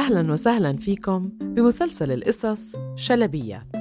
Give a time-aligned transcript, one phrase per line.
[0.00, 3.76] أهلا وسهلا فيكم بمسلسل القصص شلبيات.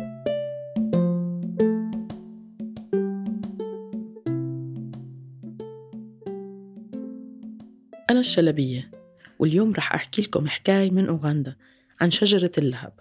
[8.10, 8.92] أنا الشلبية
[9.40, 11.55] واليوم رح أحكي لكم حكاية من أوغندا
[12.02, 12.93] عن شجرة اللهب.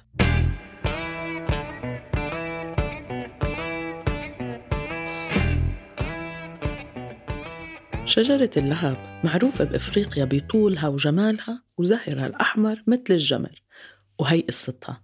[8.09, 13.63] شجرة اللهب معروفة بإفريقيا بطولها وجمالها وزهرها الأحمر مثل الجمر
[14.19, 15.03] وهي قصتها.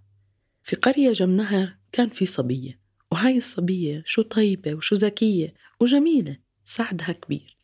[0.63, 2.79] في قرية جنب نهر كان في صبية
[3.11, 7.57] وهاي الصبية شو طيبة وشو ذكية وجميلة سعدها كبير.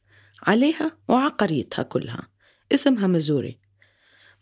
[0.44, 2.28] عليها وعلى قريتها كلها
[2.72, 3.60] اسمها مزوري.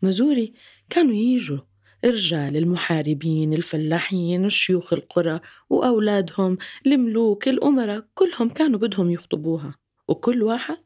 [0.01, 0.53] مزوري
[0.89, 1.59] كانوا يجوا
[2.03, 5.39] الرجال المحاربين الفلاحين الشيوخ القرى
[5.69, 9.75] وأولادهم الملوك الأمراء كلهم كانوا بدهم يخطبوها
[10.07, 10.77] وكل واحد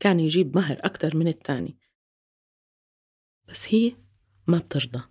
[0.00, 1.78] كان يجيب مهر أكتر من التاني.
[3.48, 3.96] بس هي
[4.46, 5.02] ما بترضى.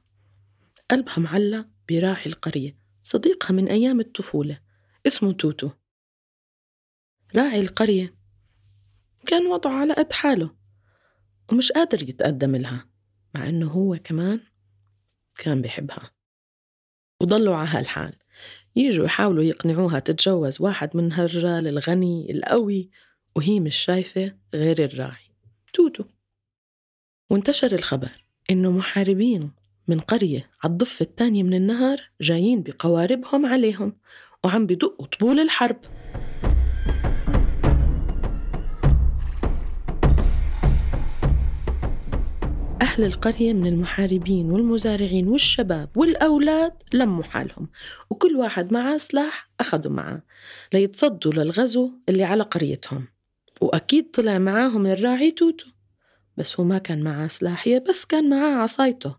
[0.92, 2.78] قلبها معلق براعي القرية.
[3.02, 4.62] صديقها من أيام الطفولة.
[5.08, 5.70] اسمه توتو.
[7.36, 8.16] راعي القرية.
[9.26, 10.56] كان وضعه على قد حاله.
[11.52, 12.90] ومش قادر يتقدم لها.
[13.36, 14.40] مع إنه هو كمان
[15.36, 16.12] كان بحبها
[17.22, 18.16] وضلوا على هالحال.
[18.76, 22.92] يجوا يحاولوا يقنعوها تتجوز واحد من هالرجال الغني القوي
[23.38, 25.32] وهي مش شايفة غير الراعي.
[25.74, 26.04] توتو.
[27.30, 28.10] وانتشر الخبر
[28.50, 29.52] إنه محاربين
[29.88, 33.94] من قرية على الضفة الثانية من النهر جايين بقواربهم عليهم
[34.44, 35.78] وعم بدقوا طبول الحرب.
[42.82, 47.70] أهل القرية من المحاربين والمزارعين والشباب والأولاد لموا حالهم
[48.10, 50.22] وكل واحد معاه سلاح أخدوا معاه
[50.74, 53.17] ليتصدوا للغزو اللي على قريتهم.
[53.62, 55.66] وأكيد طلع معاهم الراعي توتو
[56.38, 59.16] بس هو ما كان معاه سلاحية بس كان معاه عصايته.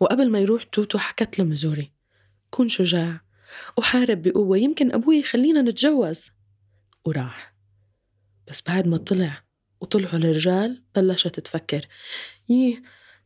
[0.00, 1.92] وقبل ما يروح توتو حكت لمزوري
[2.50, 3.20] كن شجاع
[3.76, 6.30] وحارب بقوة يمكن أبوي يخلينا نتجوز.
[7.04, 7.54] وراح.
[8.48, 9.42] بس بعد ما طلع
[9.80, 11.88] وطلعوا الرجال بلشت تفكر
[12.48, 12.82] ليه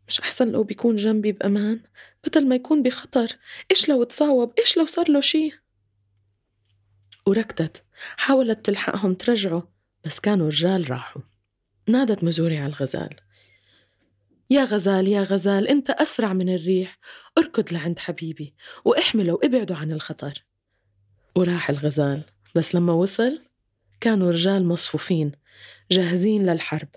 [0.08, 1.80] مش أحسن لو بيكون جنبي بأمان؟
[2.26, 3.38] بدل ما يكون بخطر
[3.70, 5.50] إيش لو تصاوب إيش لو صار له شي؟
[7.26, 7.84] وركضت
[8.16, 9.73] حاولت تلحقهم ترجعه
[10.06, 11.22] بس كانوا رجال راحوا.
[11.88, 13.16] نادت مزوري على الغزال.
[14.50, 16.98] يا غزال يا غزال انت أسرع من الريح.
[17.38, 18.54] اركض لعند حبيبي
[18.84, 20.44] واحمله وابعده عن الخطر.
[21.36, 22.24] وراح الغزال.
[22.54, 23.42] بس لما وصل
[24.00, 25.32] كانوا رجال مصفوفين
[25.90, 26.88] جاهزين للحرب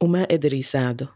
[0.00, 1.08] وما قدر يساعده.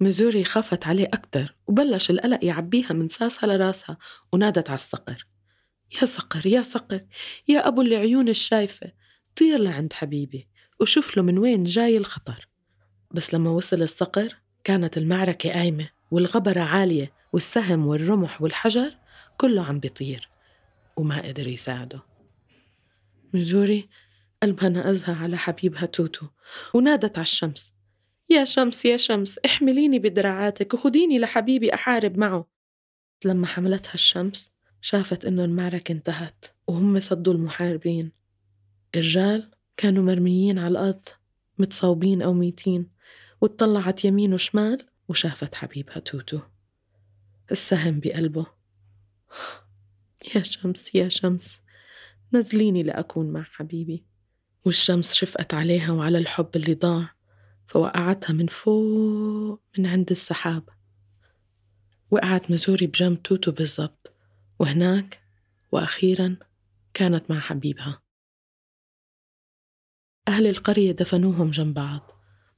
[0.00, 3.98] مزوري خافت عليه أكتر وبلش القلق يعبيها من ساسها لراسها
[4.32, 5.26] ونادت على الصقر.
[6.00, 7.04] يا صقر يا صقر
[7.48, 8.92] يا أبو اللي عيون الشايفة
[9.36, 10.48] طير لعند حبيبي.
[10.80, 12.48] وشوف له من وين جاي الخطر.
[13.10, 18.96] بس لما وصل الصقر كانت المعركة قايمة والغبرة عالية والسهم والرمح والحجر
[19.36, 20.28] كله عم بيطير
[20.96, 22.02] وما قدر يساعده.
[23.34, 23.88] مزوري
[24.42, 26.26] قلبها نقزها على حبيبها توتو
[26.74, 27.72] ونادت على الشمس.
[28.30, 32.46] يا شمس يا شمس احمليني بدراعاتك وخديني لحبيبي أحارب معه.
[33.24, 38.12] لما حملتها الشمس شافت إنه المعركة انتهت وهم صدوا المحاربين.
[38.94, 41.08] الرجال كانوا مرميين على الأرض
[41.58, 42.90] متصوبين أو ميتين
[43.40, 46.40] واتطلعت يمين وشمال وشافت حبيبها توتو.
[47.52, 48.46] السهم بقلبه.
[50.34, 51.58] يا شمس يا شمس
[52.32, 54.04] نزليني لأكون مع حبيبي.
[54.64, 57.14] والشمس شفقت عليها وعلى الحب اللي ضاع
[57.66, 60.68] فوقعتها من فوق من عند السحاب.
[62.10, 64.12] وقعت مزوري بجنب توتو بالضبط.
[64.58, 65.20] وهناك
[65.72, 66.36] وأخيرا
[66.94, 68.09] كانت مع حبيبها.
[70.30, 72.10] أهل القرية دفنوهم جنب بعض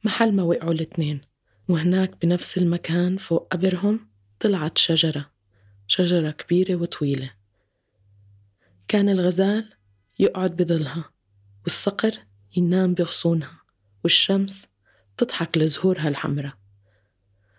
[0.04, 1.20] محل ما وقعوا الاتنين
[1.68, 4.08] وهناك بنفس المكان فوق قبرهم
[4.40, 5.30] طلعت شجرة
[5.86, 7.30] شجرة كبيرة وطويلة.
[8.88, 9.72] كان الغزال
[10.18, 11.04] يقعد بظلها
[11.62, 12.18] والصقر
[12.56, 13.60] ينام بغصونها
[14.04, 14.66] والشمس
[15.16, 16.54] تضحك لزهورها الحمراء.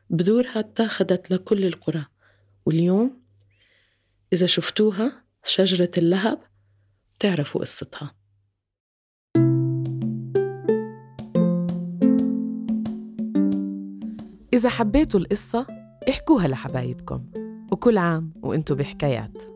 [0.10, 2.06] بدورها اتاخدت لكل القرى
[2.66, 3.22] واليوم
[4.34, 6.40] إذا شفتوها شجرة اللهب
[7.20, 8.23] تعرفوا قصتها.
[14.54, 15.68] إذا حبيتوا القصة
[16.10, 17.26] احكوها لحبايبكم.
[17.72, 19.53] وكل عام وانتو بحكايات.